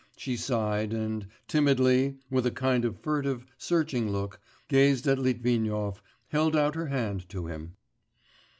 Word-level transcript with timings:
She 0.17 0.35
sighed, 0.35 0.93
and 0.93 1.27
timidly, 1.47 2.15
with 2.31 2.47
a 2.47 2.51
kind 2.51 2.85
of 2.85 2.97
furtive, 2.97 3.45
searching 3.59 4.09
look, 4.09 4.39
gazed 4.67 5.05
at 5.07 5.19
Litvinov, 5.19 6.01
held 6.29 6.55
out 6.55 6.73
her 6.73 6.87
hand 6.87 7.29
to 7.29 7.45
him.... 7.45 7.75